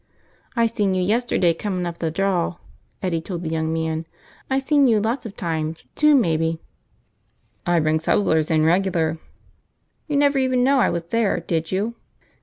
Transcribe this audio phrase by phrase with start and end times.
[0.55, 2.55] "I seen you yesterday comin' up the draw,"
[3.03, 4.07] Eddie told the young man.
[4.49, 6.59] "I seen you lots of times, two maybe."
[7.67, 9.19] "I bring settlers in regular."
[10.07, 11.97] "You never even knew I was there, did you?"